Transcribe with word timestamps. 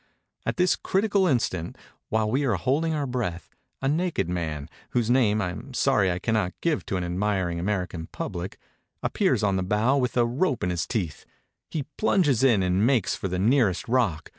At 0.47 0.57
this 0.57 0.75
critical 0.75 1.27
instant, 1.27 1.77
while 2.09 2.31
we 2.31 2.41
hold 2.41 2.85
our 2.85 3.05
breath, 3.05 3.51
a 3.83 3.87
naked 3.87 4.27
man, 4.27 4.67
whose 4.93 5.11
name 5.11 5.43
I 5.43 5.51
am 5.51 5.75
sorry 5.75 6.11
I 6.11 6.17
cannot 6.17 6.59
give 6.59 6.83
to 6.87 6.97
an 6.97 7.03
admir 7.03 7.51
ing 7.51 7.59
American 7.59 8.07
pubhc, 8.11 8.55
appears 9.03 9.43
on 9.43 9.57
the 9.57 9.61
bow 9.61 9.97
with 9.99 10.17
a 10.17 10.25
rope 10.25 10.63
in 10.63 10.71
his 10.71 10.87
teeth; 10.87 11.27
he 11.69 11.83
plunges 11.99 12.41
in 12.43 12.63
and 12.63 12.83
makes 12.83 13.15
for 13.15 13.27
the 13.27 13.37
nearest 13.37 13.87
rock. 13.87 14.29